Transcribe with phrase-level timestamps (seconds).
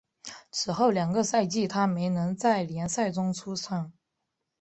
[0.49, 3.93] 此后两个赛季他没能在联赛中出场。